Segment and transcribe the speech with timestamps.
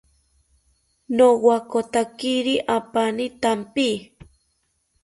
[1.15, 3.89] Nowakotakiri apani thampi